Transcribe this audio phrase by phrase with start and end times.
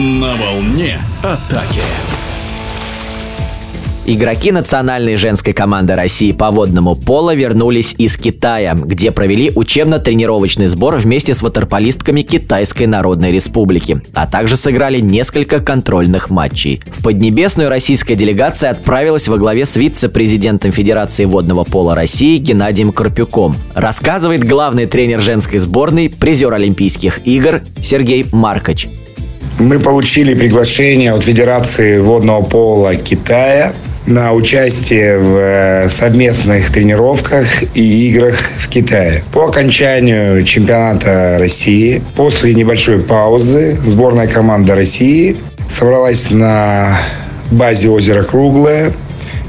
[0.00, 1.82] На волне атаки.
[4.06, 10.96] Игроки национальной женской команды России по водному поло вернулись из Китая, где провели учебно-тренировочный сбор
[10.96, 16.80] вместе с ватерполистками Китайской Народной Республики, а также сыграли несколько контрольных матчей.
[16.86, 23.54] В Поднебесную российская делегация отправилась во главе с вице-президентом Федерации водного пола России Геннадием Карпюком.
[23.74, 28.88] Рассказывает главный тренер женской сборной, призер Олимпийских игр Сергей Маркоч.
[29.60, 33.74] Мы получили приглашение от Федерации водного пола Китая
[34.06, 39.22] на участие в э, совместных тренировках и играх в Китае.
[39.34, 45.36] По окончанию чемпионата России, после небольшой паузы, сборная команда России
[45.68, 46.98] собралась на
[47.50, 48.92] базе озера Круглое,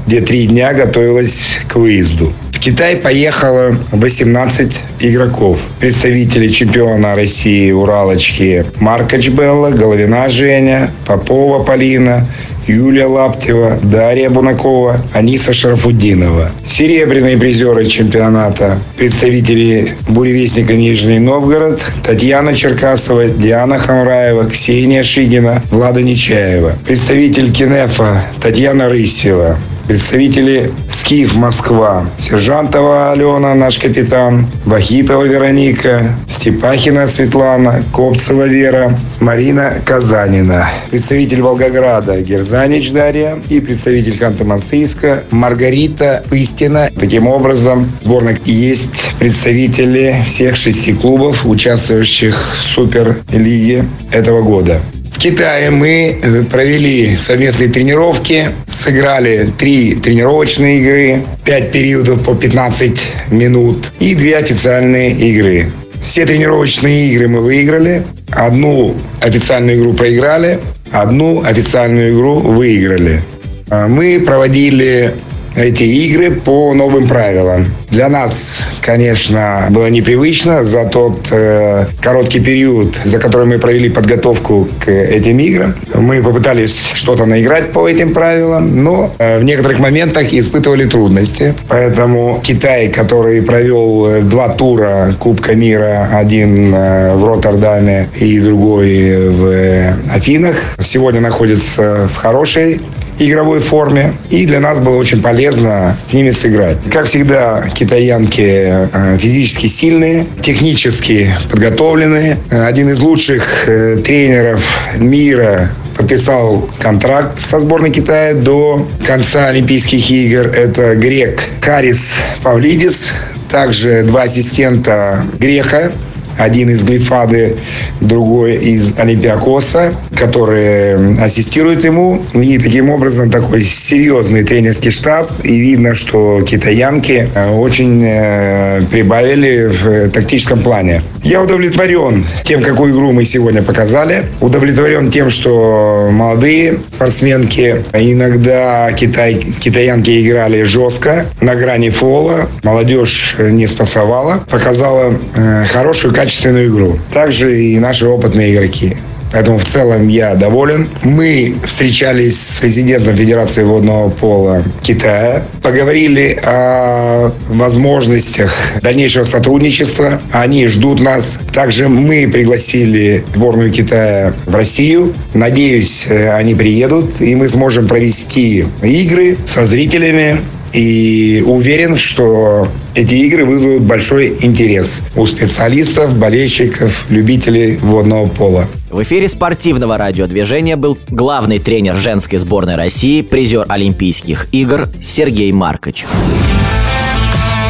[0.06, 2.34] где три дня готовилась к выезду.
[2.62, 5.58] Китай поехало 18 игроков.
[5.80, 12.24] Представители чемпиона России Уралочки Маркач Белла, Головина Женя, Попова Полина,
[12.68, 16.52] Юлия Лаптева, Дарья Бунакова, Аниса Шарафуддинова.
[16.64, 26.74] Серебряные призеры чемпионата, представители буревестника Нижний Новгород, Татьяна Черкасова, Диана Хамраева, Ксения Шигина, Влада Нечаева.
[26.86, 29.58] Представитель Кинефа Татьяна Рысева
[29.92, 40.66] представители СКИФ Москва, Сержантова Алена, наш капитан, Вахитова Вероника, Степахина Светлана, Копцева Вера, Марина Казанина,
[40.90, 46.90] представитель Волгограда Герзанич Дарья и представитель Ханты-Мансийска Маргарита Пыстина.
[46.98, 54.80] Таким образом, в сборной есть представители всех шести клубов, участвующих в Суперлиге этого года.
[55.22, 63.92] Китае мы э, провели совместные тренировки, сыграли три тренировочные игры, пять периодов по 15 минут
[64.00, 65.70] и две официальные игры.
[66.00, 70.58] Все тренировочные игры мы выиграли, одну официальную игру проиграли,
[70.90, 73.22] одну официальную игру выиграли.
[73.70, 75.14] А мы проводили
[75.56, 77.66] эти игры по новым правилам.
[77.90, 84.68] Для нас, конечно, было непривычно за тот э, короткий период, за который мы провели подготовку
[84.84, 85.74] к этим играм.
[85.94, 91.54] Мы попытались что-то наиграть по этим правилам, но э, в некоторых моментах испытывали трудности.
[91.68, 99.28] Поэтому Китай, который провел э, два тура Кубка мира, один э, в Роттердаме и другой
[99.28, 102.80] в Афинах, сегодня находится в хорошей
[103.18, 104.14] игровой форме.
[104.30, 106.78] И для нас было очень полезно с ними сыграть.
[106.90, 112.38] Как всегда, китаянки э, физически сильные, технически подготовленные.
[112.50, 114.62] Один из лучших э, тренеров
[114.98, 120.46] мира подписал контракт со сборной Китая до конца Олимпийских игр.
[120.48, 123.12] Это грек Харис Павлидис,
[123.50, 125.92] также два ассистента грека
[126.38, 127.56] один из Глифады,
[128.00, 132.22] другой из Олимпиакоса, которые ассистируют ему.
[132.34, 135.30] И таким образом такой серьезный тренерский штаб.
[135.42, 141.02] И видно, что китаянки э, очень э, прибавили в тактическом плане.
[141.22, 144.24] Я удовлетворен тем, какую игру мы сегодня показали.
[144.40, 152.48] Удовлетворен тем, что молодые спортсменки, иногда китай, китаянки играли жестко, на грани фола.
[152.62, 154.44] Молодежь не спасовала.
[154.50, 156.98] Показала э, хорошую, качественную игру.
[157.12, 158.96] Также и наши опытные игроки.
[159.32, 160.88] Поэтому в целом я доволен.
[161.02, 170.22] Мы встречались с президентом Федерации водного пола Китая, поговорили о возможностях дальнейшего сотрудничества.
[170.30, 171.40] Они ждут нас.
[171.52, 175.14] Также мы пригласили сборную Китая в Россию.
[175.34, 180.36] Надеюсь, они приедут, и мы сможем провести игры со зрителями
[180.72, 188.66] и уверен, что эти игры вызовут большой интерес у специалистов, болельщиков, любителей водного пола.
[188.90, 196.06] В эфире спортивного радиодвижения был главный тренер женской сборной России, призер Олимпийских игр Сергей Маркович.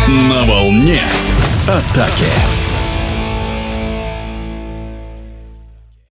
[0.09, 1.01] На волне
[1.67, 2.62] атаки.